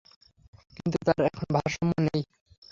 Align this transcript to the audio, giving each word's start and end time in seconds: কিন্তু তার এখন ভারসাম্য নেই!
কিন্তু 0.75 0.97
তার 1.07 1.19
এখন 1.29 1.47
ভারসাম্য 1.55 1.93
নেই! 2.07 2.21